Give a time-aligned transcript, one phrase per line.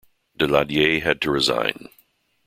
[0.35, 1.87] Daladier had to resign.